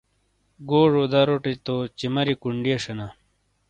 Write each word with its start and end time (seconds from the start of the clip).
گوجو 0.69 1.03
داروڑے 1.11 1.53
تو 1.65 1.75
چِماریئے 1.97 2.39
کُنڈیئے 2.41 2.77
شینا۔ 2.83 3.07